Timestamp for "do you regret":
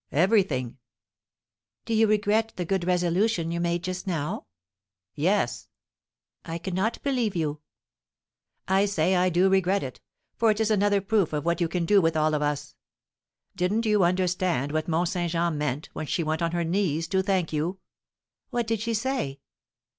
1.85-2.53